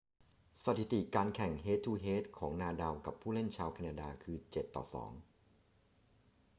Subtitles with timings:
[0.63, 5.11] สถิติการแข่งเฮด-ทู-เฮดของนาดาลกับผู้เล่นชาวแคนาดาคือ 7-2